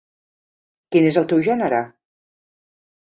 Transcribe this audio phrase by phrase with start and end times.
[0.95, 1.85] Quin és el teu gènere?